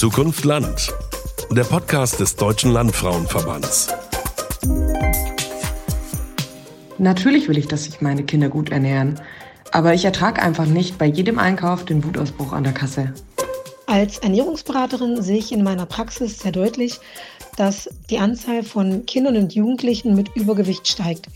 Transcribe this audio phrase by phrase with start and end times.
[0.00, 0.94] Zukunft Land.
[1.50, 3.88] Der Podcast des Deutschen Landfrauenverbands.
[6.96, 9.20] Natürlich will ich, dass sich meine Kinder gut ernähren.
[9.72, 13.12] Aber ich ertrage einfach nicht bei jedem Einkauf den Wutausbruch an der Kasse.
[13.84, 16.98] Als Ernährungsberaterin sehe ich in meiner Praxis sehr deutlich,
[17.58, 21.26] dass die Anzahl von Kindern und Jugendlichen mit Übergewicht steigt.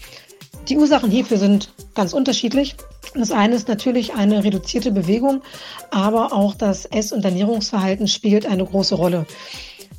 [0.71, 2.77] Die Ursachen hierfür sind ganz unterschiedlich.
[3.15, 5.43] Das eine ist natürlich eine reduzierte Bewegung,
[5.91, 9.27] aber auch das Ess- und Ernährungsverhalten spielt eine große Rolle.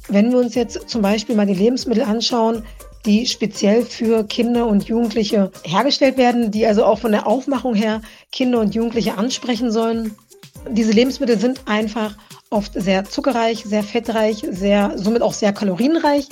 [0.07, 2.63] Wenn wir uns jetzt zum Beispiel mal die Lebensmittel anschauen,
[3.05, 8.01] die speziell für Kinder und Jugendliche hergestellt werden, die also auch von der Aufmachung her
[8.31, 10.15] Kinder und Jugendliche ansprechen sollen.
[10.69, 12.15] Diese Lebensmittel sind einfach
[12.49, 16.27] oft sehr zuckerreich, sehr fettreich, sehr, somit auch sehr kalorienreich,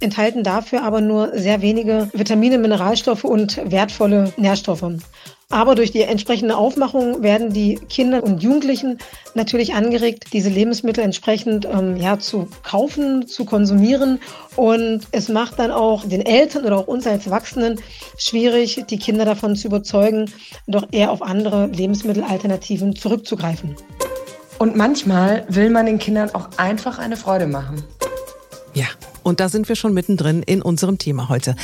[0.00, 4.84] enthalten dafür aber nur sehr wenige Vitamine, Mineralstoffe und wertvolle Nährstoffe.
[5.52, 8.98] Aber durch die entsprechende Aufmachung werden die Kinder und Jugendlichen
[9.34, 14.20] natürlich angeregt, diese Lebensmittel entsprechend ähm, ja, zu kaufen, zu konsumieren.
[14.54, 17.80] Und es macht dann auch den Eltern oder auch uns als Erwachsenen
[18.16, 20.30] schwierig, die Kinder davon zu überzeugen,
[20.68, 23.74] doch eher auf andere Lebensmittelalternativen zurückzugreifen.
[24.60, 27.82] Und manchmal will man den Kindern auch einfach eine Freude machen.
[28.72, 28.86] Ja,
[29.24, 31.56] und da sind wir schon mittendrin in unserem Thema heute.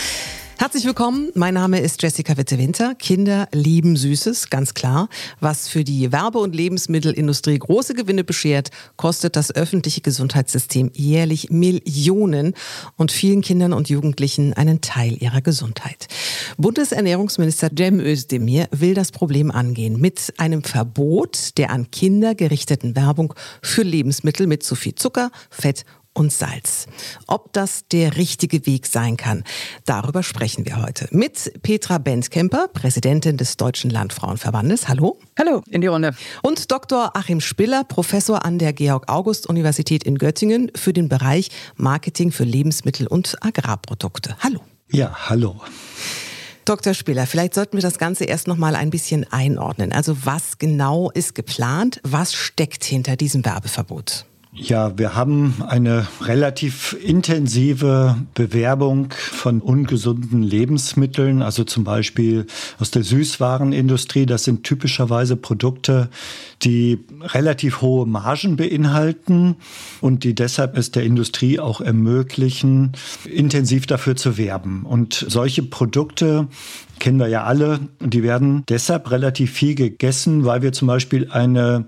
[0.59, 1.31] Herzlich willkommen.
[1.35, 2.95] Mein Name ist Jessica Witte-Winter.
[2.95, 5.11] Kinder lieben Süßes, ganz klar.
[5.39, 12.55] Was für die Werbe- und Lebensmittelindustrie große Gewinne beschert, kostet das öffentliche Gesundheitssystem jährlich Millionen
[12.97, 16.09] und vielen Kindern und Jugendlichen einen Teil ihrer Gesundheit.
[16.57, 23.35] Bundesernährungsminister Cem Özdemir will das Problem angehen mit einem Verbot der an Kinder gerichteten Werbung
[23.61, 25.85] für Lebensmittel mit zu viel Zucker, Fett
[26.17, 26.87] und Salz.
[27.27, 29.45] Ob das der richtige Weg sein kann,
[29.85, 34.89] darüber sprechen wir heute mit Petra Benzkemper, Präsidentin des Deutschen Landfrauenverbandes.
[34.89, 35.19] Hallo.
[35.39, 36.13] Hallo in die Runde.
[36.43, 37.17] Und Dr.
[37.17, 43.37] Achim Spiller, Professor an der Georg-August-Universität in Göttingen für den Bereich Marketing für Lebensmittel und
[43.43, 44.37] Agrarprodukte.
[44.41, 44.61] Hallo.
[44.91, 45.61] Ja, hallo.
[46.65, 46.95] Dr.
[46.95, 49.93] Spiller, vielleicht sollten wir das Ganze erst noch mal ein bisschen einordnen.
[49.93, 52.01] Also was genau ist geplant?
[52.03, 54.27] Was steckt hinter diesem Werbeverbot?
[54.59, 62.47] Ja, wir haben eine relativ intensive Bewerbung von ungesunden Lebensmitteln, also zum Beispiel
[62.79, 64.25] aus der Süßwarenindustrie.
[64.25, 66.09] Das sind typischerweise Produkte,
[66.63, 69.57] die relativ hohe Margen beinhalten
[70.01, 72.93] und die deshalb es der Industrie auch ermöglichen,
[73.31, 74.87] intensiv dafür zu werben.
[74.87, 76.49] Und solche Produkte
[76.99, 77.81] kennen wir ja alle.
[78.01, 81.87] Die werden deshalb relativ viel gegessen, weil wir zum Beispiel eine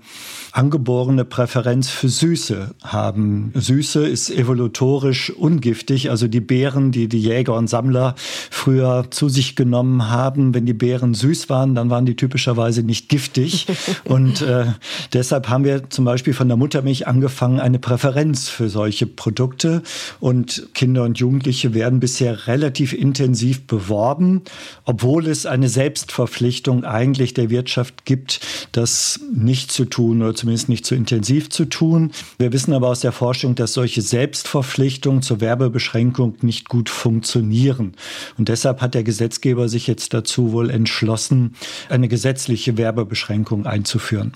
[0.51, 3.51] angeborene Präferenz für Süße haben.
[3.55, 6.09] Süße ist evolutorisch ungiftig.
[6.09, 8.15] Also die Beeren, die die Jäger und Sammler
[8.49, 13.09] früher zu sich genommen haben, wenn die Beeren süß waren, dann waren die typischerweise nicht
[13.09, 13.67] giftig.
[14.05, 14.65] und äh,
[15.13, 19.83] deshalb haben wir zum Beispiel von der Muttermilch angefangen, eine Präferenz für solche Produkte.
[20.19, 24.41] Und Kinder und Jugendliche werden bisher relativ intensiv beworben,
[24.85, 30.85] obwohl es eine Selbstverpflichtung eigentlich der Wirtschaft gibt, das nicht zu tun oder zumindest nicht
[30.85, 32.11] zu intensiv zu tun.
[32.37, 37.93] Wir wissen aber aus der Forschung, dass solche Selbstverpflichtungen zur Werbebeschränkung nicht gut funktionieren.
[38.37, 41.55] Und deshalb hat der Gesetzgeber sich jetzt dazu wohl entschlossen,
[41.89, 44.33] eine gesetzliche Werbebeschränkung einzuführen.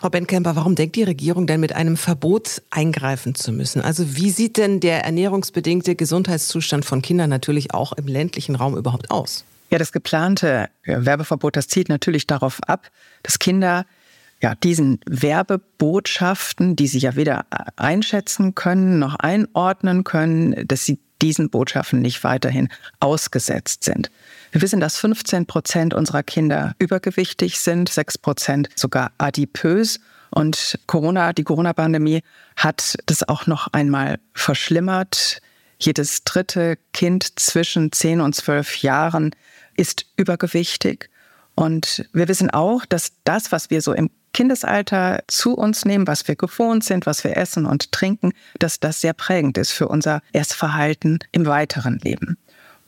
[0.00, 3.82] Frau Benkemper, warum denkt die Regierung denn mit einem Verbot eingreifen zu müssen?
[3.82, 9.10] Also wie sieht denn der ernährungsbedingte Gesundheitszustand von Kindern natürlich auch im ländlichen Raum überhaupt
[9.10, 9.44] aus?
[9.70, 12.90] Ja, das geplante Werbeverbot, das zielt natürlich darauf ab,
[13.22, 13.86] dass Kinder
[14.42, 17.44] ja, diesen Werbebotschaften, die sie ja weder
[17.76, 24.10] einschätzen können noch einordnen können, dass sie diesen Botschaften nicht weiterhin ausgesetzt sind.
[24.52, 30.00] Wir wissen, dass 15 Prozent unserer Kinder übergewichtig sind, 6 Prozent sogar adipös.
[30.30, 32.22] Und Corona, die Corona-Pandemie
[32.56, 35.42] hat das auch noch einmal verschlimmert.
[35.78, 39.34] Jedes dritte Kind zwischen 10 und 12 Jahren
[39.76, 41.10] ist übergewichtig.
[41.54, 46.26] Und wir wissen auch, dass das, was wir so im Kindesalter zu uns nehmen, was
[46.28, 50.22] wir gewohnt sind, was wir essen und trinken, dass das sehr prägend ist für unser
[50.32, 52.38] Essverhalten im weiteren Leben.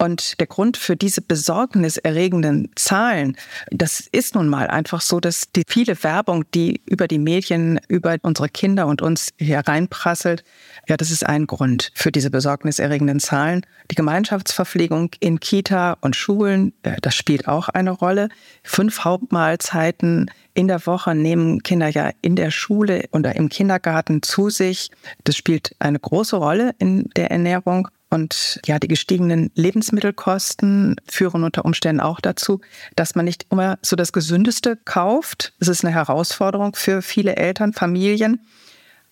[0.02, 3.36] Und der Grund für diese besorgniserregenden Zahlen,
[3.70, 8.16] das ist nun mal einfach so, dass die viele Werbung, die über die Medien, über
[8.22, 10.42] unsere Kinder und uns hereinprasselt,
[10.88, 13.64] ja, das ist ein Grund für diese besorgniserregenden Zahlen.
[13.92, 18.28] Die Gemeinschaftsverpflegung in Kita und Schulen, äh, das spielt auch eine Rolle.
[18.64, 24.50] Fünf Hauptmahlzeiten in der Woche nehmen Kinder ja in der Schule oder im Kindergarten zu
[24.50, 24.90] sich.
[25.22, 27.86] Das spielt eine große Rolle in der Ernährung.
[28.12, 32.60] Und ja, die gestiegenen Lebensmittelkosten führen unter Umständen auch dazu,
[32.94, 35.54] dass man nicht immer so das Gesündeste kauft.
[35.60, 38.44] Es ist eine Herausforderung für viele Eltern, Familien.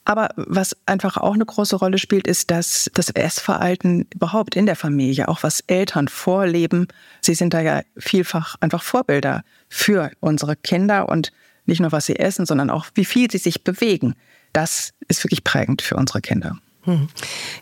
[0.05, 4.77] Aber was einfach auch eine große Rolle spielt, ist, dass das Essverhalten überhaupt in der
[4.77, 6.87] Familie, auch was Eltern vorleben,
[7.23, 11.33] sie sind da ja vielfach einfach Vorbilder für unsere Kinder und
[11.65, 14.15] nicht nur was sie essen, sondern auch wie viel sie sich bewegen.
[14.53, 16.59] Das ist wirklich prägend für unsere Kinder.
[16.85, 17.09] Hm.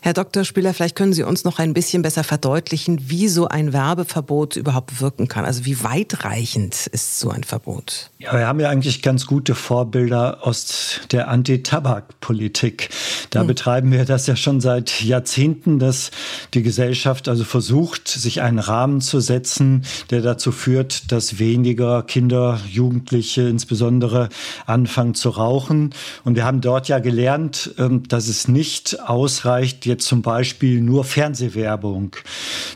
[0.01, 0.45] Herr Dr.
[0.45, 5.01] Spieler, vielleicht können Sie uns noch ein bisschen besser verdeutlichen, wie so ein Werbeverbot überhaupt
[5.01, 5.43] wirken kann.
[5.43, 8.11] Also wie weitreichend ist so ein Verbot?
[8.19, 12.89] Ja, wir haben ja eigentlich ganz gute Vorbilder aus der Anti-Tabak-Politik.
[13.29, 13.47] Da hm.
[13.47, 16.11] betreiben wir das ja schon seit Jahrzehnten, dass
[16.53, 22.59] die Gesellschaft also versucht, sich einen Rahmen zu setzen, der dazu führt, dass weniger Kinder,
[22.69, 24.29] Jugendliche insbesondere
[24.65, 25.93] anfangen zu rauchen.
[26.23, 31.03] Und wir haben dort ja gelernt, ähm, dass es nicht ausreicht, jetzt zum Beispiel nur
[31.03, 32.15] Fernsehwerbung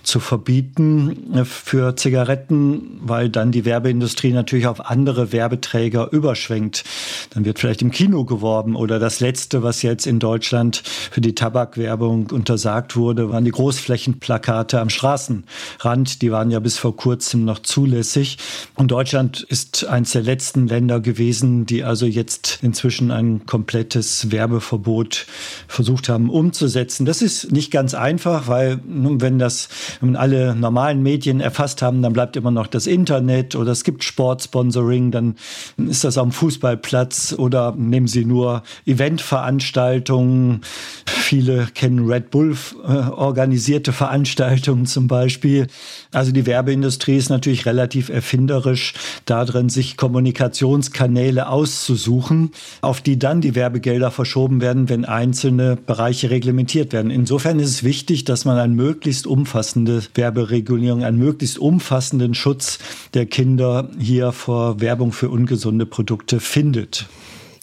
[0.01, 6.83] zu verbieten für Zigaretten, weil dann die Werbeindustrie natürlich auf andere Werbeträger überschwenkt.
[7.29, 10.77] Dann wird vielleicht im Kino geworben oder das letzte, was jetzt in Deutschland
[11.11, 16.21] für die Tabakwerbung untersagt wurde, waren die Großflächenplakate am Straßenrand.
[16.21, 18.37] Die waren ja bis vor kurzem noch zulässig.
[18.75, 25.27] Und Deutschland ist eines der letzten Länder gewesen, die also jetzt inzwischen ein komplettes Werbeverbot
[25.67, 27.05] versucht haben, haben, umzusetzen.
[27.05, 29.69] Das ist nicht ganz einfach, weil wenn das,
[30.01, 34.03] wenn alle normalen Medien erfasst haben, dann bleibt immer noch das Internet oder es gibt
[34.03, 35.35] Sportsponsoring, dann
[35.77, 40.61] ist das am Fußballplatz oder nehmen Sie nur Eventveranstaltungen.
[41.05, 45.67] Viele kennen Red Bull äh, organisierte Veranstaltungen zum Beispiel.
[46.11, 48.93] Also die Werbeindustrie ist natürlich relativ erfinderisch
[49.25, 56.29] darin, sich Kommunikationskanäle auszusuchen, auf die dann die Werbegelder verschoben werden, wenn einzelne Bereiche Bereiche
[56.29, 57.09] reglementiert werden.
[57.09, 62.77] Insofern ist es wichtig, dass man eine möglichst umfassende Werberegulierung, einen möglichst umfassenden Schutz
[63.15, 67.07] der Kinder hier vor Werbung für ungesunde Produkte findet.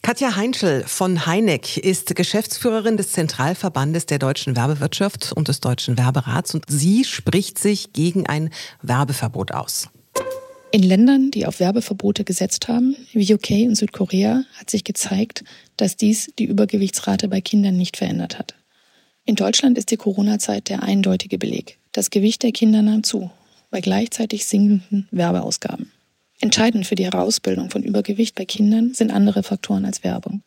[0.01, 6.53] Katja Heinschel von Heineck ist Geschäftsführerin des Zentralverbandes der deutschen Werbewirtschaft und des deutschen Werberats
[6.53, 8.49] und sie spricht sich gegen ein
[8.81, 9.89] Werbeverbot aus.
[10.73, 15.43] In Ländern, die auf Werbeverbote gesetzt haben, wie UK und Südkorea, hat sich gezeigt,
[15.75, 18.55] dass dies die Übergewichtsrate bei Kindern nicht verändert hat.
[19.25, 21.77] In Deutschland ist die Corona-Zeit der eindeutige Beleg.
[21.91, 23.31] Das Gewicht der Kinder nahm zu,
[23.69, 25.91] bei gleichzeitig sinkenden Werbeausgaben.
[26.39, 30.41] Entscheidend für die Herausbildung von Übergewicht bei Kindern sind andere Faktoren als Werbung.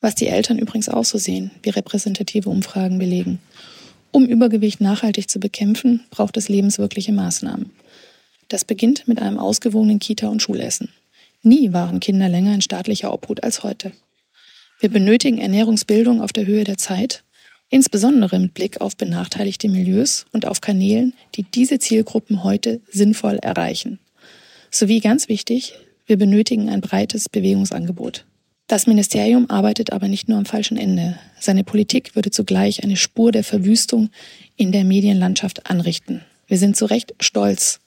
[0.00, 3.38] Was die Eltern übrigens auch so sehen, wie repräsentative Umfragen belegen.
[4.10, 7.70] Um Übergewicht nachhaltig zu bekämpfen, braucht es lebenswirkliche Maßnahmen.
[8.50, 10.88] Das beginnt mit einem ausgewogenen Kita- und Schulessen.
[11.42, 13.92] Nie waren Kinder länger in staatlicher Obhut als heute.
[14.80, 17.22] Wir benötigen Ernährungsbildung auf der Höhe der Zeit,
[17.68, 24.00] insbesondere mit Blick auf benachteiligte Milieus und auf Kanälen, die diese Zielgruppen heute sinnvoll erreichen.
[24.72, 25.74] Sowie ganz wichtig,
[26.06, 28.24] wir benötigen ein breites Bewegungsangebot.
[28.66, 31.16] Das Ministerium arbeitet aber nicht nur am falschen Ende.
[31.38, 34.10] Seine Politik würde zugleich eine Spur der Verwüstung
[34.56, 36.22] in der Medienlandschaft anrichten.
[36.48, 37.78] Wir sind zu Recht stolz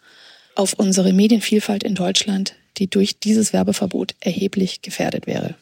[0.56, 5.56] auf unsere Medienvielfalt in Deutschland, die durch dieses Werbeverbot erheblich gefährdet wäre.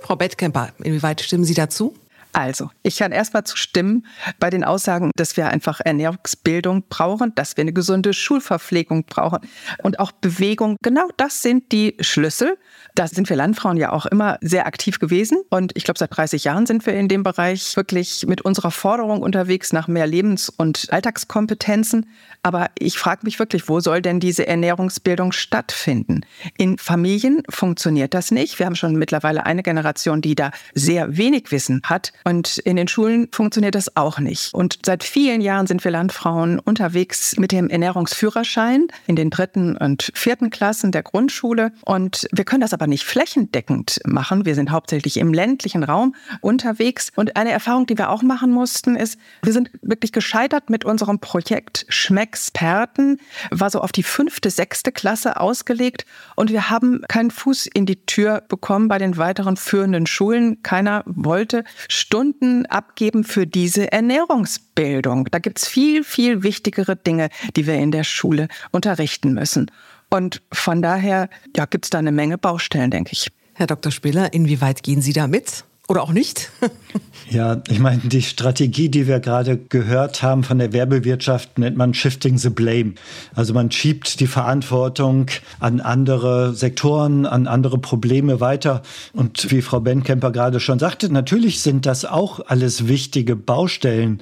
[0.00, 1.94] Frau Bettkemper, inwieweit stimmen Sie dazu?
[2.38, 4.06] Also, ich kann erstmal zustimmen
[4.38, 9.40] bei den Aussagen, dass wir einfach Ernährungsbildung brauchen, dass wir eine gesunde Schulverpflegung brauchen
[9.82, 10.76] und auch Bewegung.
[10.80, 12.56] Genau das sind die Schlüssel.
[12.94, 15.38] Da sind wir Landfrauen ja auch immer sehr aktiv gewesen.
[15.50, 19.20] Und ich glaube, seit 30 Jahren sind wir in dem Bereich wirklich mit unserer Forderung
[19.20, 22.06] unterwegs nach mehr Lebens- und Alltagskompetenzen.
[22.44, 26.20] Aber ich frage mich wirklich, wo soll denn diese Ernährungsbildung stattfinden?
[26.56, 28.60] In Familien funktioniert das nicht.
[28.60, 32.12] Wir haben schon mittlerweile eine Generation, die da sehr wenig Wissen hat.
[32.28, 34.52] Und in den Schulen funktioniert das auch nicht.
[34.52, 40.10] Und seit vielen Jahren sind wir Landfrauen unterwegs mit dem Ernährungsführerschein in den dritten und
[40.12, 41.72] vierten Klassen der Grundschule.
[41.86, 44.44] Und wir können das aber nicht flächendeckend machen.
[44.44, 47.10] Wir sind hauptsächlich im ländlichen Raum unterwegs.
[47.16, 51.20] Und eine Erfahrung, die wir auch machen mussten, ist, wir sind wirklich gescheitert mit unserem
[51.20, 53.20] Projekt Schmecksperten.
[53.50, 56.04] War so auf die fünfte, sechste Klasse ausgelegt.
[56.36, 60.62] Und wir haben keinen Fuß in die Tür bekommen bei den weiteren führenden Schulen.
[60.62, 61.64] Keiner wollte
[62.08, 65.26] Stunden abgeben für diese Ernährungsbildung.
[65.30, 69.70] Da gibt es viel, viel wichtigere Dinge, die wir in der Schule unterrichten müssen.
[70.08, 73.28] Und von daher ja, gibt es da eine Menge Baustellen, denke ich.
[73.52, 73.92] Herr Dr.
[73.92, 75.64] Spiller, inwieweit gehen Sie da mit?
[75.90, 76.50] Oder auch nicht?
[77.30, 81.94] ja, ich meine, die Strategie, die wir gerade gehört haben von der Werbewirtschaft, nennt man
[81.94, 82.92] Shifting the Blame.
[83.34, 85.28] Also man schiebt die Verantwortung
[85.60, 88.82] an andere Sektoren, an andere Probleme weiter.
[89.14, 94.20] Und wie Frau Benkemper gerade schon sagte, natürlich sind das auch alles wichtige Baustellen,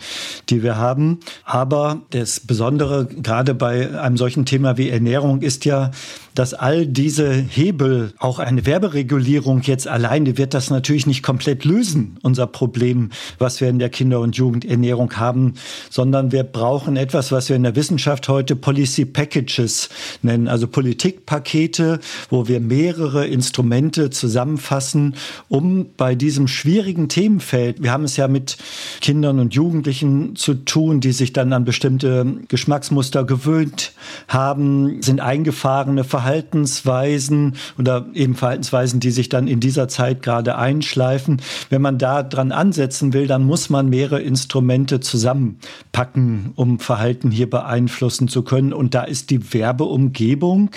[0.49, 1.19] die wir haben.
[1.45, 5.91] Aber das Besondere gerade bei einem solchen Thema wie Ernährung ist ja,
[6.37, 11.65] dass all diese Hebel, auch eine Werberegulierung jetzt alleine wird das natürlich nicht komplett wird
[11.65, 15.55] lösen, unser Problem, was wir in der Kinder- und Jugendernährung haben,
[15.89, 19.89] sondern wir brauchen etwas, was wir in der Wissenschaft heute Policy Packages
[20.21, 25.15] nennen, also Politikpakete, wo wir mehrere Instrumente zusammenfassen,
[25.49, 28.59] um bei diesem schwierigen Themenfeld, wir haben es ja mit
[29.01, 33.93] Kindern und Jugendlichen zu tun, die sich dann an bestimmte Geschmacksmuster gewöhnt
[34.29, 41.41] haben, sind eingefahrene Verhaltensweisen oder eben Verhaltensweisen, die sich dann in dieser Zeit gerade einschleifen.
[41.71, 47.49] Wenn man da dran ansetzen will, dann muss man mehrere Instrumente zusammenpacken, um Verhalten hier
[47.49, 48.73] beeinflussen zu können.
[48.73, 50.71] Und da ist die Werbeumgebung,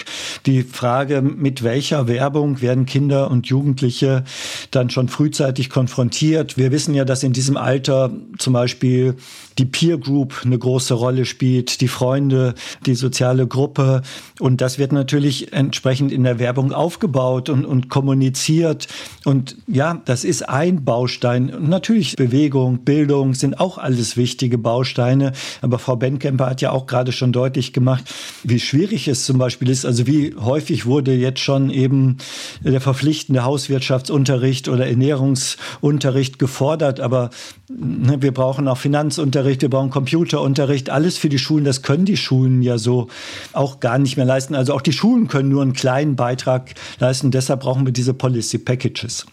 [0.46, 4.24] die Frage, mit welcher Werbung werden Kinder und Jugendliche
[4.72, 6.58] dann schon frühzeitig konfrontiert.
[6.58, 9.15] Wir wissen ja, dass in diesem Alter zum Beispiel
[9.58, 12.55] die Peer Group eine große Rolle spielt, die Freunde,
[12.86, 12.96] die
[13.30, 14.02] soziale Gruppe.
[14.40, 18.88] Und das wird natürlich entsprechend in der Werbung aufgebaut und, und kommuniziert.
[19.26, 21.54] Und ja, das ist ein Baustein.
[21.54, 25.34] Und natürlich Bewegung, Bildung sind auch alles wichtige Bausteine.
[25.62, 28.04] Aber Frau Benkemper hat ja auch gerade schon deutlich gemacht,
[28.44, 29.86] wie schwierig es zum Beispiel ist.
[29.86, 32.18] Also wie häufig wurde jetzt schon eben
[32.64, 37.00] der verpflichtende Hauswirtschaftsunterricht oder Ernährungsunterricht gefordert.
[37.00, 37.30] Aber
[37.68, 41.66] ne, wir brauchen auch Finanzunterricht, wir brauchen Computerunterricht, alles für die Schulen.
[41.66, 43.08] Das können die Schulen ja so
[43.54, 44.56] auch gar nicht mehr leisten.
[44.56, 47.32] Also auch die Schulen können nur einen kleinen Beitrag leisten.
[47.32, 49.26] Deshalb brauchen wir diese Policy Packages.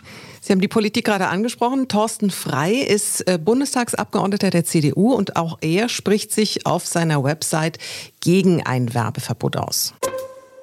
[0.47, 1.89] Sie haben die Politik gerade angesprochen.
[1.89, 7.79] Thorsten Frei ist äh, Bundestagsabgeordneter der CDU und auch er spricht sich auf seiner Website
[8.21, 9.95] gegen ein Werbeverbot aus.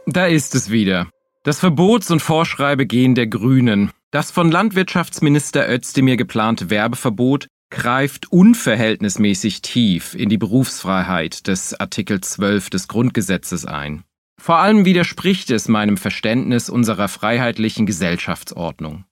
[0.06, 1.10] Da ist es wieder.
[1.44, 3.92] Das Verbots- und Vorschreibegehen der Grünen.
[4.12, 12.70] Das von Landwirtschaftsminister Özdemir geplante Werbeverbot greift unverhältnismäßig tief in die Berufsfreiheit des Artikel 12
[12.70, 14.04] des Grundgesetzes ein.
[14.40, 19.06] Vor allem widerspricht es meinem Verständnis unserer freiheitlichen Gesellschaftsordnung.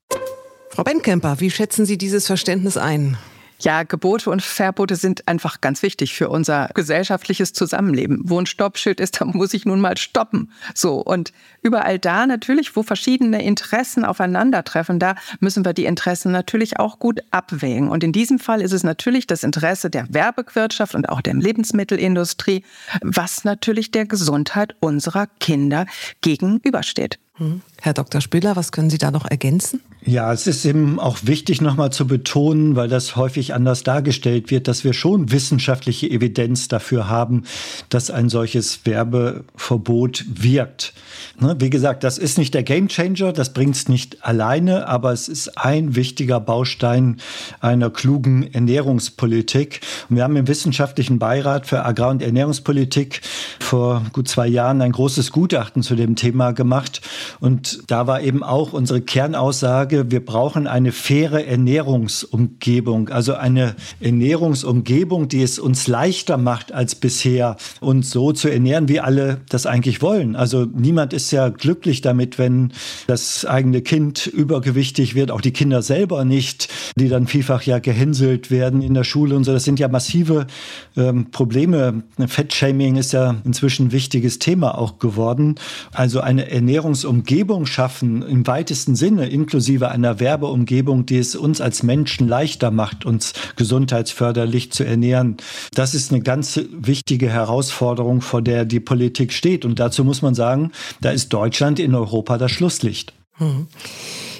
[0.69, 3.17] Frau Benkemper, wie schätzen Sie dieses Verständnis ein?
[3.61, 8.21] Ja, Gebote und Verbote sind einfach ganz wichtig für unser gesellschaftliches Zusammenleben.
[8.23, 10.51] Wo ein Stoppschild ist, da muss ich nun mal stoppen.
[10.73, 10.95] So.
[11.01, 16.97] Und überall da natürlich, wo verschiedene Interessen aufeinandertreffen, da müssen wir die Interessen natürlich auch
[16.97, 17.89] gut abwägen.
[17.89, 22.63] Und in diesem Fall ist es natürlich das Interesse der Werbewirtschaft und auch der Lebensmittelindustrie,
[23.01, 25.85] was natürlich der Gesundheit unserer Kinder
[26.21, 27.19] gegenübersteht.
[27.37, 27.61] Hm.
[27.81, 28.21] Herr Dr.
[28.21, 29.81] Spiller, was können Sie da noch ergänzen?
[30.03, 34.67] Ja, es ist eben auch wichtig, nochmal zu betonen, weil das häufig anders dargestellt wird,
[34.67, 37.43] dass wir schon wissenschaftliche Evidenz dafür haben,
[37.89, 40.93] dass ein solches Werbeverbot wirkt.
[41.39, 45.27] Ne, wie gesagt, das ist nicht der Gamechanger, das bringt es nicht alleine, aber es
[45.27, 47.17] ist ein wichtiger Baustein
[47.59, 49.81] einer klugen Ernährungspolitik.
[50.09, 53.21] Und wir haben im Wissenschaftlichen Beirat für Agrar- und Ernährungspolitik
[53.59, 57.01] vor gut zwei Jahren ein großes Gutachten zu dem Thema gemacht.
[57.39, 65.27] Und da war eben auch unsere Kernaussage, wir brauchen eine faire Ernährungsumgebung, also eine Ernährungsumgebung,
[65.27, 70.01] die es uns leichter macht als bisher, uns so zu ernähren, wie alle das eigentlich
[70.01, 70.35] wollen.
[70.35, 72.71] Also niemand ist ja glücklich damit, wenn
[73.07, 78.51] das eigene Kind übergewichtig wird, auch die Kinder selber nicht, die dann vielfach ja gehänselt
[78.51, 79.53] werden in der Schule und so.
[79.53, 80.47] Das sind ja massive
[80.97, 82.03] ähm, Probleme.
[82.27, 85.55] Fettshaming ist ja inzwischen ein wichtiges Thema auch geworden.
[85.91, 87.10] Also eine Ernährungsumgebung
[87.65, 93.33] schaffen im weitesten Sinne, inklusive einer Werbeumgebung, die es uns als Menschen leichter macht, uns
[93.55, 95.37] gesundheitsförderlich zu ernähren.
[95.73, 99.65] Das ist eine ganz wichtige Herausforderung, vor der die Politik steht.
[99.65, 103.13] Und dazu muss man sagen, da ist Deutschland in Europa das Schlusslicht.
[103.37, 103.67] Hm.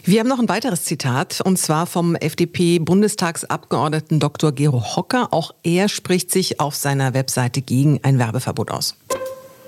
[0.04, 4.52] Wir haben noch ein weiteres Zitat, und zwar vom FDP-Bundestagsabgeordneten Dr.
[4.52, 5.28] Gero Hocker.
[5.32, 8.96] Auch er spricht sich auf seiner Webseite gegen ein Werbeverbot aus.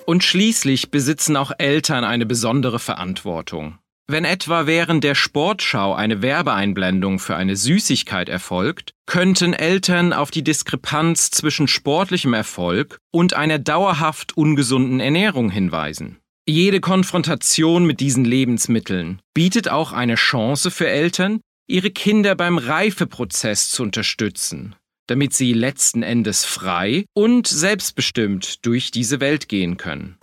[0.05, 3.77] Und schließlich besitzen auch Eltern eine besondere Verantwortung.
[4.05, 10.43] Wenn etwa während der Sportschau eine Werbeeinblendung für eine Süßigkeit erfolgt, könnten Eltern auf die
[10.43, 16.17] Diskrepanz zwischen sportlichem Erfolg und einer dauerhaft ungesunden Ernährung hinweisen.
[16.45, 23.69] Jede Konfrontation mit diesen Lebensmitteln bietet auch eine Chance für Eltern, ihre Kinder beim Reifeprozess
[23.69, 24.75] zu unterstützen,
[25.07, 30.17] damit sie letzten Endes frei und selbstbestimmt durch diese Welt gehen können.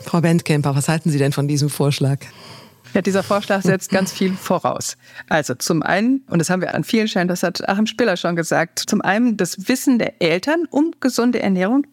[0.00, 2.18] Frau Bendkemper, was halten Sie denn von diesem Vorschlag?
[2.94, 4.96] Ja, dieser Vorschlag setzt ganz viel voraus.
[5.28, 8.34] Also zum einen, und das haben wir an vielen Stellen, das hat Achim Spiller schon
[8.34, 11.86] gesagt, zum einen das Wissen der Eltern um gesunde Ernährung,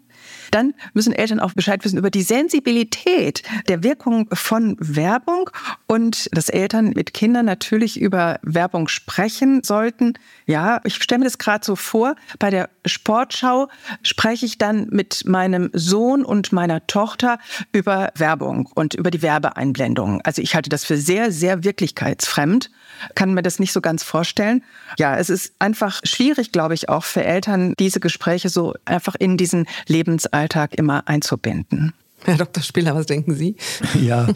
[0.52, 5.50] dann müssen Eltern auch Bescheid wissen über die Sensibilität der Wirkung von Werbung
[5.88, 10.14] und dass Eltern mit Kindern natürlich über Werbung sprechen sollten.
[10.46, 13.70] Ja, ich stelle mir das gerade so vor, bei der Sportschau
[14.04, 17.40] spreche ich dann mit meinem Sohn und meiner Tochter
[17.72, 20.22] über Werbung und über die Werbeeinblendungen.
[20.22, 22.70] Also ich halte das für sehr, sehr wirklichkeitsfremd.
[23.16, 24.64] Kann mir das nicht so ganz vorstellen.
[24.98, 29.38] Ja, es ist einfach schwierig, glaube ich, auch für Eltern, diese Gespräche so einfach in
[29.38, 31.94] diesen Lebensalltag immer einzubinden.
[32.24, 32.64] Herr Dr.
[32.64, 33.56] Spiller, was denken Sie?
[34.02, 34.28] Ja,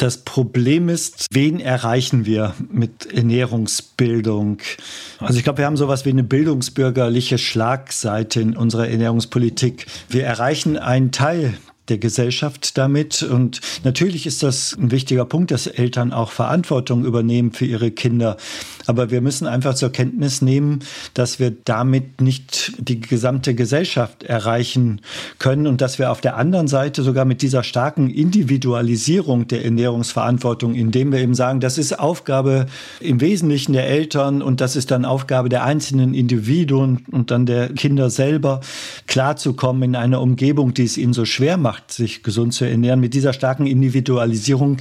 [0.00, 4.56] das Problem ist, wen erreichen wir mit Ernährungsbildung?
[5.18, 9.84] Also ich glaube, wir haben sowas wie eine bildungsbürgerliche Schlagseite in unserer Ernährungspolitik.
[10.08, 11.52] Wir erreichen einen Teil
[11.90, 13.22] der Gesellschaft damit.
[13.22, 18.36] Und natürlich ist das ein wichtiger Punkt, dass Eltern auch Verantwortung übernehmen für ihre Kinder.
[18.86, 20.80] Aber wir müssen einfach zur Kenntnis nehmen,
[21.14, 25.00] dass wir damit nicht die gesamte Gesellschaft erreichen
[25.38, 30.74] können und dass wir auf der anderen Seite sogar mit dieser starken Individualisierung der Ernährungsverantwortung,
[30.74, 32.66] indem wir eben sagen, das ist Aufgabe
[33.00, 37.68] im Wesentlichen der Eltern und das ist dann Aufgabe der einzelnen Individuen und dann der
[37.70, 38.60] Kinder selber,
[39.06, 43.00] klarzukommen in einer Umgebung, die es ihnen so schwer macht macht, sich gesund zu ernähren.
[43.00, 44.78] Mit dieser starken Individualisierung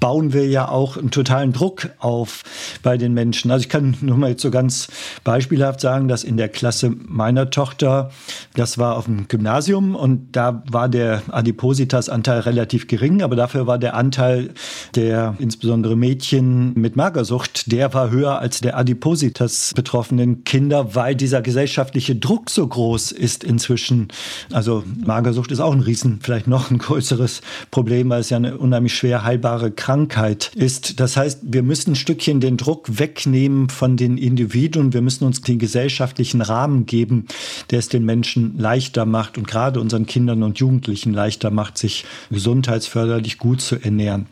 [0.00, 2.42] bauen wir ja auch einen totalen Druck auf
[2.82, 3.50] bei den Menschen.
[3.50, 4.88] Also ich kann nur mal jetzt so ganz
[5.24, 8.10] beispielhaft sagen, dass in der Klasse meiner Tochter,
[8.54, 13.78] das war auf dem Gymnasium und da war der Adipositas-Anteil relativ gering, aber dafür war
[13.78, 14.50] der Anteil
[14.94, 21.42] der insbesondere Mädchen mit Magersucht, der war höher als der Adipositas betroffenen Kinder, weil dieser
[21.42, 24.08] gesellschaftliche Druck so groß ist inzwischen.
[24.52, 28.56] Also Magersucht ist auch ein Riesen vielleicht noch ein größeres Problem, weil es ja eine
[28.56, 30.98] unheimlich schwer heilbare Krankheit ist.
[30.98, 34.94] Das heißt, wir müssen ein Stückchen den Druck wegnehmen von den Individuen.
[34.94, 37.26] Wir müssen uns den gesellschaftlichen Rahmen geben,
[37.70, 42.06] der es den Menschen leichter macht und gerade unseren Kindern und Jugendlichen leichter macht, sich
[42.30, 44.26] gesundheitsförderlich gut zu ernähren.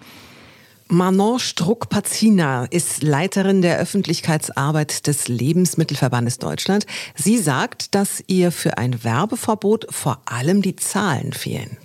[0.92, 6.85] Manon Struck-Pazina ist Leiterin der Öffentlichkeitsarbeit des Lebensmittelverbandes Deutschland.
[7.14, 11.76] Sie sagt, dass ihr für ein Werbeverbot vor allem die Zahlen fehlen.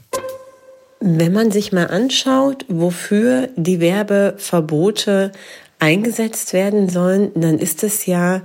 [1.07, 5.31] Wenn man sich mal anschaut, wofür die Werbeverbote
[5.77, 8.41] eingesetzt werden sollen, dann ist es ja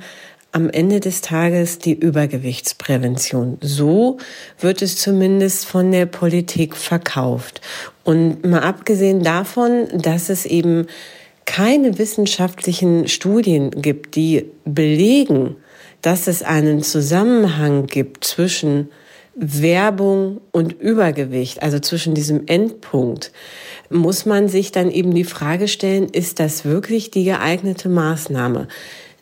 [0.52, 3.56] am Ende des Tages die Übergewichtsprävention.
[3.62, 4.18] So
[4.58, 7.62] wird es zumindest von der Politik verkauft.
[8.04, 10.86] Und mal abgesehen davon, dass es eben
[11.46, 15.56] keine wissenschaftlichen Studien gibt, die belegen,
[16.02, 18.90] dass es einen Zusammenhang gibt zwischen
[19.34, 23.32] Werbung und Übergewicht, also zwischen diesem Endpunkt,
[23.88, 28.68] muss man sich dann eben die Frage stellen, ist das wirklich die geeignete Maßnahme?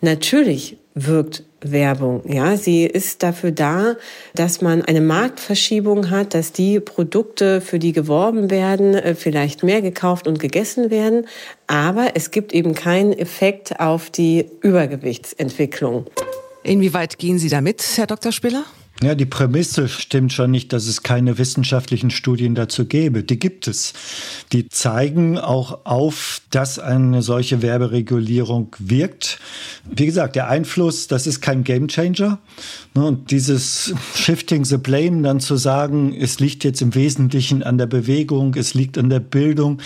[0.01, 2.23] Natürlich wirkt Werbung.
[2.27, 3.97] Ja, sie ist dafür da,
[4.35, 9.83] dass man eine Marktverschiebung hat, dass die Produkte, für die geworben werden, äh, vielleicht mehr
[9.83, 11.27] gekauft und gegessen werden.
[11.67, 16.07] Aber es gibt eben keinen Effekt auf die Übergewichtsentwicklung.
[16.63, 18.33] Inwieweit gehen Sie damit, Herr Dr.
[18.33, 18.65] Spiller?
[19.01, 23.23] Ja, die Prämisse stimmt schon nicht, dass es keine wissenschaftlichen Studien dazu gäbe.
[23.23, 23.93] Die gibt es.
[24.53, 29.39] Die zeigen auch auf, dass eine solche Werberegulierung wirkt.
[29.85, 32.41] Wie gesagt, der Einfluss, das ist kein Gamechanger.
[32.95, 37.79] Ne, und dieses Shifting the Blame dann zu sagen, es liegt jetzt im Wesentlichen an
[37.79, 39.81] der Bewegung, es liegt an der Bildung,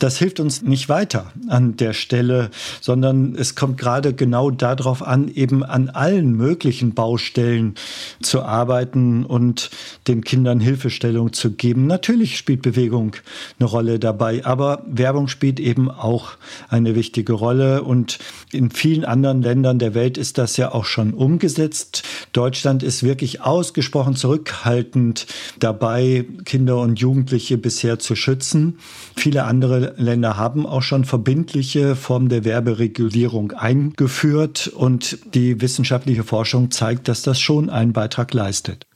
[0.00, 5.28] das hilft uns nicht weiter an der Stelle, sondern es kommt gerade genau darauf an,
[5.28, 7.74] eben an allen möglichen Baustellen
[8.22, 9.70] zu arbeiten und
[10.08, 11.86] den Kindern Hilfestellung zu geben.
[11.86, 13.16] Natürlich spielt Bewegung
[13.58, 16.32] eine Rolle dabei, aber Werbung spielt eben auch
[16.70, 18.18] eine wichtige Rolle und
[18.52, 22.04] in vielen anderen Ländern der Welt ist das ja auch schon umgesetzt.
[22.32, 25.26] Deutschland ist wirklich ausgesprochen zurückhaltend
[25.58, 28.78] dabei, Kinder und Jugendliche bisher zu schützen.
[29.14, 36.70] Viele andere Länder haben auch schon verbindliche Formen der Werberegulierung eingeführt und die wissenschaftliche Forschung
[36.70, 38.86] zeigt, dass das schon einen Beitrag leistet.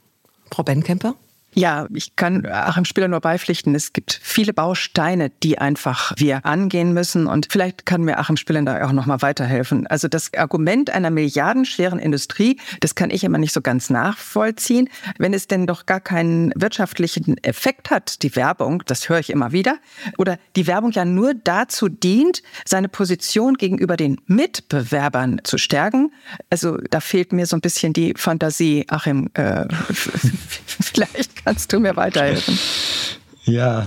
[0.51, 1.15] Frau Benkemper?
[1.55, 3.75] Ja, ich kann Achim Spieler nur beipflichten.
[3.75, 7.27] Es gibt viele Bausteine, die einfach wir angehen müssen.
[7.27, 9.87] Und vielleicht kann mir Achim Spieler da auch nochmal weiterhelfen.
[9.87, 14.89] Also das Argument einer milliardenschweren Industrie, das kann ich immer nicht so ganz nachvollziehen.
[15.19, 19.53] Wenn es denn doch gar keinen wirtschaftlichen Effekt hat, die Werbung, das höre ich immer
[19.53, 19.79] wieder,
[20.19, 26.13] oder die Werbung ja nur dazu dient, seine Position gegenüber den Mitbewerbern zu stärken.
[26.51, 29.67] Also da fehlt mir so ein bisschen die Fantasie, Achim, äh,
[30.67, 32.59] vielleicht Kannst du mir weiterhelfen?
[33.47, 33.87] Ja,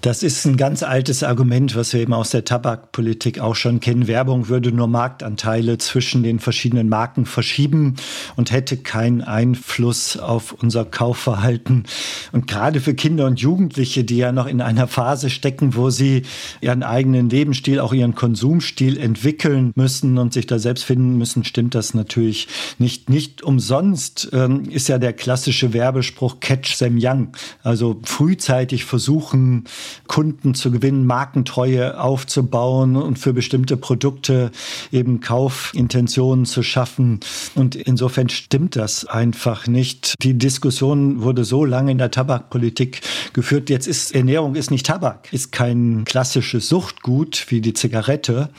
[0.00, 4.08] das ist ein ganz altes Argument, was wir eben aus der Tabakpolitik auch schon kennen.
[4.08, 7.94] Werbung würde nur Marktanteile zwischen den verschiedenen Marken verschieben
[8.34, 11.84] und hätte keinen Einfluss auf unser Kaufverhalten.
[12.32, 16.22] Und gerade für Kinder und Jugendliche, die ja noch in einer Phase stecken, wo sie
[16.60, 21.76] ihren eigenen Lebensstil, auch ihren Konsumstil entwickeln müssen und sich da selbst finden müssen, stimmt
[21.76, 23.10] das natürlich nicht.
[23.10, 27.28] Nicht umsonst ähm, ist ja der klassische Werbespruch Catch them young,
[27.62, 29.64] also frühzeitig versuchen,
[30.06, 34.50] Kunden zu gewinnen, Markentreue aufzubauen und für bestimmte Produkte
[34.90, 37.20] eben Kaufintentionen zu schaffen.
[37.54, 40.14] Und insofern stimmt das einfach nicht.
[40.22, 43.70] Die Diskussion wurde so lange in der Tabakpolitik geführt.
[43.70, 48.50] Jetzt ist Ernährung ist nicht Tabak, ist kein klassisches Suchtgut wie die Zigarette.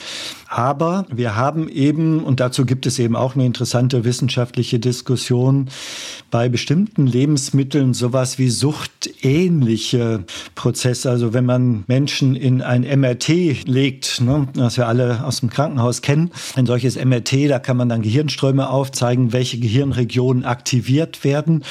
[0.47, 5.69] Aber wir haben eben, und dazu gibt es eben auch eine interessante wissenschaftliche Diskussion,
[6.31, 10.18] bei bestimmten Lebensmitteln sowas wie suchtähnliche
[10.55, 11.09] Prozesse.
[11.09, 16.01] Also wenn man Menschen in ein MRT legt, ne, was wir alle aus dem Krankenhaus
[16.01, 21.63] kennen, ein solches MRT, da kann man dann Gehirnströme aufzeigen, welche Gehirnregionen aktiviert werden.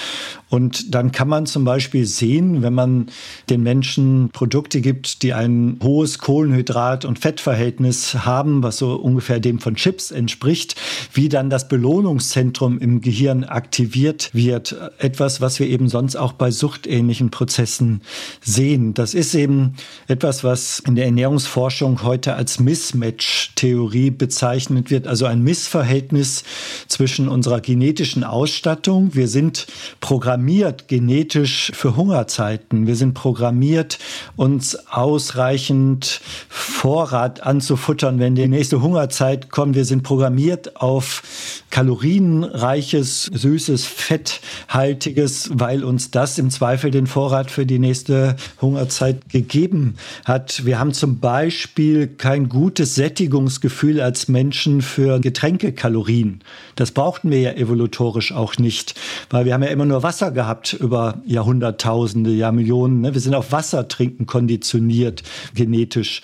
[0.51, 3.07] Und dann kann man zum Beispiel sehen, wenn man
[3.51, 9.59] den Menschen Produkte gibt, die ein hohes Kohlenhydrat- und Fettverhältnis haben, was so ungefähr dem
[9.59, 10.75] von Chips entspricht,
[11.13, 14.75] wie dann das Belohnungszentrum im Gehirn aktiviert wird.
[14.99, 18.01] Etwas, was wir eben sonst auch bei suchtähnlichen Prozessen
[18.41, 18.95] sehen.
[18.95, 19.75] Das ist eben
[20.07, 25.07] etwas, was in der Ernährungsforschung heute als Mismatch-Theorie bezeichnet wird.
[25.07, 26.45] Also ein Missverhältnis
[26.87, 29.15] zwischen unserer genetischen Ausstattung.
[29.15, 29.67] Wir sind
[30.01, 32.87] programmiert genetisch für Hungerzeiten.
[32.87, 33.99] Wir sind programmiert,
[34.37, 39.75] uns ausreichend Vorrat anzufuttern, wenn die nächste Hungerzeit kommt.
[39.75, 41.23] Wir sind programmiert auf
[41.71, 48.28] kalorienreiches, süßes, fetthaltiges, weil uns das im Zweifel den Vorrat für die nächste
[48.61, 50.65] Hungerzeit gegeben hat.
[50.65, 56.41] Wir haben zum Beispiel kein gutes Sättigungsgefühl als Menschen für Getränkekalorien.
[56.77, 58.95] Das brauchten wir ja evolutorisch auch nicht,
[59.31, 63.01] weil wir haben ja immer nur Wasser gehabt über Jahrhunderttausende, Jahrmillionen.
[63.01, 63.15] Ne?
[63.15, 65.23] Wir sind auf Wasser trinken konditioniert,
[65.55, 66.23] genetisch.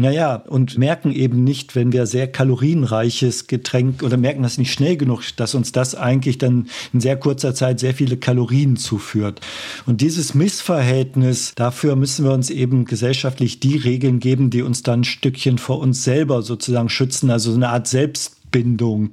[0.00, 4.96] Naja, und merken eben nicht, wenn wir sehr kalorienreiches Getränk oder merken das nicht schnell
[4.96, 9.40] genug, dass uns das eigentlich dann in sehr kurzer Zeit sehr viele Kalorien zuführt.
[9.86, 15.00] Und dieses Missverhältnis, dafür müssen wir uns eben gesellschaftlich die Regeln geben, die uns dann
[15.00, 19.10] ein Stückchen vor uns selber sozusagen schützen, also so eine Art Selbst Bindung,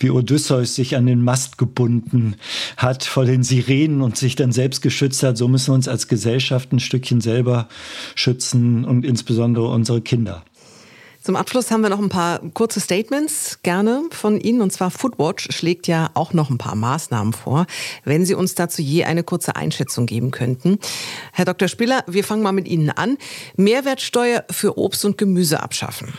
[0.00, 2.36] wie Odysseus sich an den Mast gebunden
[2.76, 5.36] hat vor den Sirenen und sich dann selbst geschützt hat.
[5.36, 7.68] So müssen wir uns als Gesellschaft ein Stückchen selber
[8.14, 10.44] schützen und insbesondere unsere Kinder.
[11.24, 14.60] Zum Abschluss haben wir noch ein paar kurze Statements gerne von Ihnen.
[14.60, 17.64] Und zwar Foodwatch schlägt ja auch noch ein paar Maßnahmen vor,
[18.04, 20.78] wenn Sie uns dazu je eine kurze Einschätzung geben könnten.
[21.32, 21.68] Herr Dr.
[21.68, 23.16] Spiller, wir fangen mal mit Ihnen an.
[23.56, 26.12] Mehrwertsteuer für Obst und Gemüse abschaffen.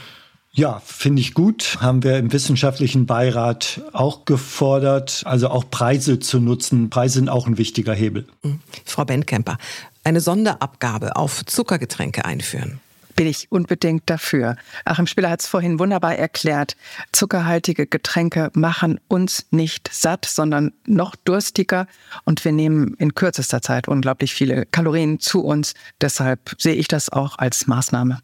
[0.56, 1.78] Ja, finde ich gut.
[1.82, 6.90] Haben wir im wissenschaftlichen Beirat auch gefordert, also auch Preise zu nutzen.
[6.90, 8.26] Preise sind auch ein wichtiger Hebel.
[8.42, 8.62] Mhm.
[8.86, 9.58] Frau Bentkemper,
[10.06, 12.80] eine Sonderabgabe auf Zuckergetränke einführen
[13.16, 14.58] bin ich unbedingt dafür.
[14.84, 16.76] Achim Spiller hat es vorhin wunderbar erklärt.
[17.14, 21.88] Zuckerhaltige Getränke machen uns nicht satt, sondern noch durstiger.
[22.26, 25.76] Und wir nehmen in kürzester Zeit unglaublich viele Kalorien zu uns.
[26.02, 28.20] Deshalb sehe ich das auch als Maßnahme.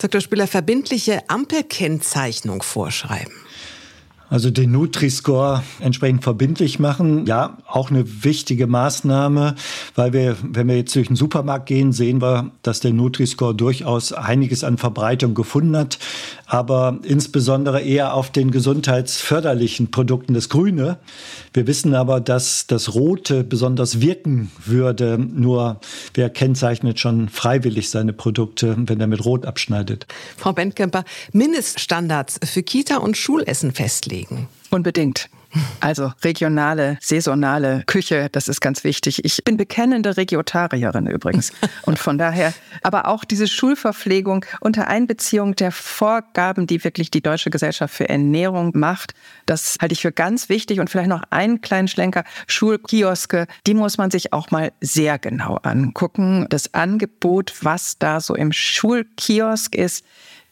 [0.00, 0.22] Dr.
[0.22, 3.34] Spiller, verbindliche Ampelkennzeichnung vorschreiben.
[4.30, 7.26] Also den Nutri-Score entsprechend verbindlich machen.
[7.26, 9.56] Ja, auch eine wichtige Maßnahme,
[9.96, 14.12] weil wir, wenn wir jetzt durch den Supermarkt gehen, sehen wir, dass der Nutri-Score durchaus
[14.12, 15.98] einiges an Verbreitung gefunden hat,
[16.46, 20.98] aber insbesondere eher auf den gesundheitsförderlichen Produkten, das Grüne.
[21.52, 25.18] Wir wissen aber, dass das Rote besonders wirken würde.
[25.18, 25.80] Nur
[26.14, 30.06] wer kennzeichnet schon freiwillig seine Produkte, wenn er mit Rot abschneidet.
[30.36, 34.48] Frau Bentkemper, Mindeststandards für Kita und Schulessen festlegen legen.
[34.70, 35.28] Unbedingt.
[35.80, 39.24] Also regionale, saisonale Küche, das ist ganz wichtig.
[39.24, 41.52] Ich bin bekennende Regiotarierin übrigens.
[41.82, 42.54] Und von daher,
[42.84, 48.70] aber auch diese Schulverpflegung unter Einbeziehung der Vorgaben, die wirklich die Deutsche Gesellschaft für Ernährung
[48.74, 49.14] macht,
[49.46, 50.78] das halte ich für ganz wichtig.
[50.78, 52.22] Und vielleicht noch einen kleinen Schlenker.
[52.46, 56.46] Schulkioske, die muss man sich auch mal sehr genau angucken.
[56.50, 60.04] Das Angebot, was da so im Schulkiosk ist,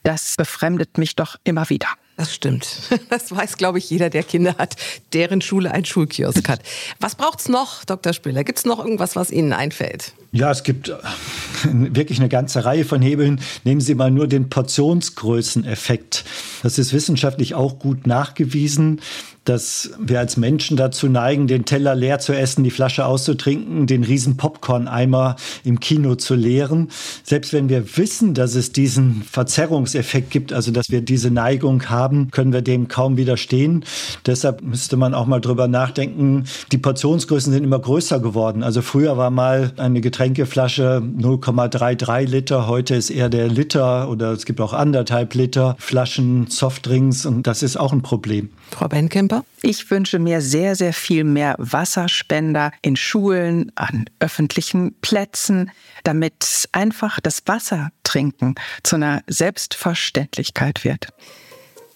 [0.03, 1.89] das befremdet mich doch immer wieder.
[2.19, 2.67] Das stimmt.
[3.11, 4.75] Das weiß, glaube ich, jeder, der Kinder hat,
[5.13, 6.61] deren Schule ein Schulkiosk hat.
[6.99, 8.13] Was braucht es noch, Dr.
[8.13, 8.45] Spiller?
[8.45, 10.13] Gibt es noch irgendwas, was Ihnen einfällt?
[10.31, 10.97] Ja, es gibt äh,
[11.73, 13.41] wirklich eine ganze Reihe von Hebeln.
[13.65, 16.25] Nehmen Sie mal nur den Portionsgrößeneffekt.
[16.63, 19.01] Das ist wissenschaftlich auch gut nachgewiesen,
[19.49, 24.05] dass wir als Menschen dazu neigen, den Teller leer zu essen, die Flasche auszutrinken, den
[24.05, 26.89] riesen Popcorn-Eimer im Kino zu leeren.
[27.23, 32.31] Selbst wenn wir wissen, dass es diesen Verzerrungseffekt gibt, also dass wir diese Neigung haben,
[32.31, 33.87] können wir dem kaum widerstehen.
[34.27, 36.45] Deshalb müsste man auch mal drüber nachdenken.
[36.71, 38.63] Die Portionsgrößen sind immer größer geworden.
[38.63, 44.47] Also früher war mal eine Getränkeflasche 0,33 Liter, heute ist eher der Liter oder es
[44.47, 48.51] gibt auch anderthalb Liter Flaschen Softdrinks und das ist auch ein Problem.
[48.73, 49.37] Frau Benkemper?
[49.37, 49.49] Kemper?
[49.63, 55.71] Ich wünsche mir sehr, sehr viel mehr Wasserspender in Schulen, an öffentlichen Plätzen,
[56.03, 61.11] damit einfach das Wassertrinken zu einer Selbstverständlichkeit wird.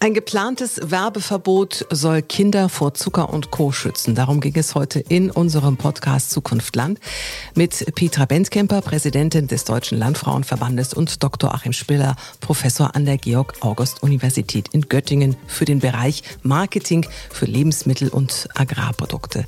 [0.03, 3.71] Ein geplantes Werbeverbot soll Kinder vor Zucker und Co.
[3.71, 4.15] schützen.
[4.15, 6.99] Darum ging es heute in unserem Podcast Zukunft Land
[7.55, 11.55] mit Petra Bentkemper, Präsidentin des Deutschen Landfrauenverbandes und Dr.
[11.55, 18.49] Achim Spiller, Professor an der Georg-August-Universität in Göttingen für den Bereich Marketing für Lebensmittel und
[18.55, 19.45] Agrarprodukte.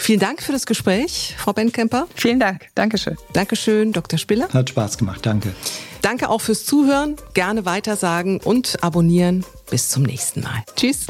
[0.00, 2.08] Vielen Dank für das Gespräch, Frau Bentkemper.
[2.14, 2.68] Vielen Dank.
[2.74, 3.16] Dankeschön.
[3.34, 4.18] Dankeschön, Dr.
[4.18, 4.48] Spiller.
[4.48, 5.26] Hat Spaß gemacht.
[5.26, 5.54] Danke.
[6.00, 7.16] Danke auch fürs Zuhören.
[7.34, 9.44] Gerne weitersagen und abonnieren.
[9.70, 10.64] Bis zum nächsten Mal.
[10.74, 11.06] Tschüss.